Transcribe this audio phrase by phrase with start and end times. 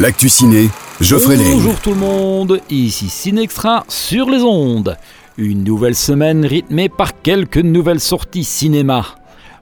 [0.00, 4.96] L'actu ciné, Geoffrey Bonjour tout le monde, ici Cinextra sur les ondes.
[5.36, 9.04] Une nouvelle semaine rythmée par quelques nouvelles sorties cinéma.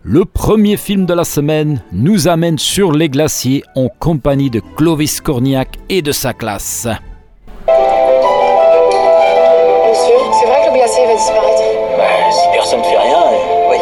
[0.04, 5.20] Le premier film de la semaine nous amène sur les glaciers en compagnie de Clovis
[5.20, 6.86] Cornillac et de sa classe.
[6.86, 7.00] Monsieur,
[10.38, 11.62] c'est vrai que le glacier va disparaître
[11.96, 13.78] Bah, si personne fait rien, euh, oui.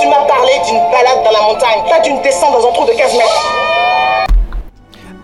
[0.00, 2.96] Tu m'as parlé d'une balade dans la montagne, pas d'une descente dans un trou de
[2.96, 3.65] 15 mètres.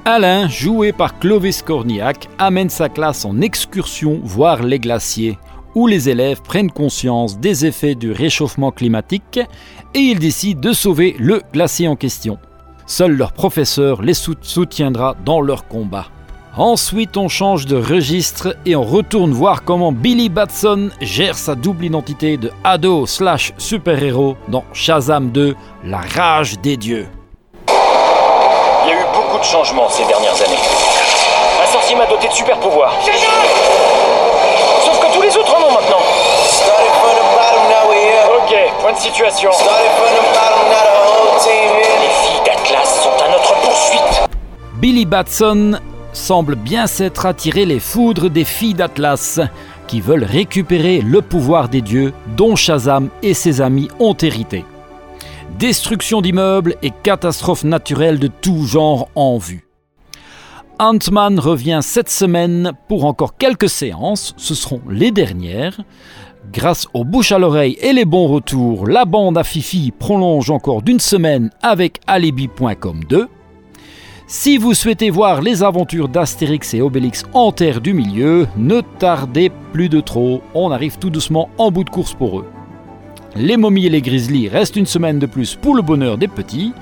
[0.05, 5.39] Alain, joué par Clovis Cornillac, amène sa classe en excursion voir les glaciers,
[5.77, 9.39] où les élèves prennent conscience des effets du réchauffement climatique
[9.94, 12.39] et ils décident de sauver le glacier en question.
[12.86, 16.07] Seul leur professeur les sou- soutiendra dans leur combat.
[16.57, 21.85] Ensuite, on change de registre et on retourne voir comment Billy Batson gère sa double
[21.86, 27.07] identité de ado slash super-héros dans Shazam 2, La rage des dieux.
[29.32, 30.61] Beaucoup de changements ces dernières années.
[31.63, 32.92] Un sorcier m'a doté de super pouvoirs.
[34.84, 36.02] Sauf que tous les autres en ont maintenant.
[38.36, 39.48] Ok, point de situation.
[41.47, 44.28] Les filles d'Atlas sont à notre poursuite.
[44.75, 45.80] Billy Batson
[46.12, 49.41] semble bien s'être attiré les foudres des filles d'Atlas,
[49.86, 54.66] qui veulent récupérer le pouvoir des dieux dont Shazam et ses amis ont hérité.
[55.58, 59.69] Destruction d'immeubles et catastrophes naturelles de tout genre en vue.
[60.78, 65.81] Ant-Man revient cette semaine pour encore quelques séances, ce seront les dernières.
[66.53, 70.83] Grâce aux bouches à l'oreille et les bons retours, la bande à Fifi prolonge encore
[70.83, 73.28] d'une semaine avec Alibi.com 2.
[74.27, 79.53] Si vous souhaitez voir les aventures d'Astérix et Obélix en terre du milieu, ne tardez
[79.72, 82.47] plus de trop, on arrive tout doucement en bout de course pour eux.
[83.34, 86.72] Les momies et les grizzlies restent une semaine de plus pour le bonheur des petits,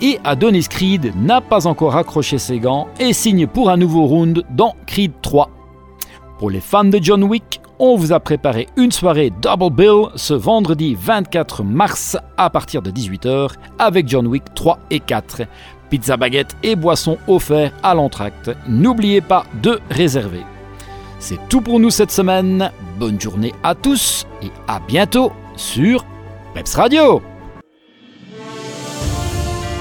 [0.00, 4.44] et Adonis Creed n'a pas encore accroché ses gants et signe pour un nouveau round
[4.50, 5.50] dans Creed 3.
[6.38, 10.32] Pour les fans de John Wick, on vous a préparé une soirée Double Bill ce
[10.34, 15.42] vendredi 24 mars à partir de 18h avec John Wick 3 et 4.
[15.90, 18.50] Pizza baguette et boissons offerts à l'entracte.
[18.68, 20.44] N'oubliez pas de réserver.
[21.20, 22.72] C'est tout pour nous cette semaine.
[22.98, 26.04] Bonne journée à tous et à bientôt sur
[26.54, 27.22] Peps Radio.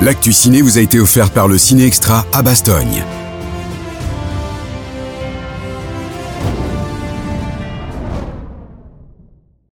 [0.01, 3.03] L'actu ciné vous a été offert par le Ciné Extra à Bastogne.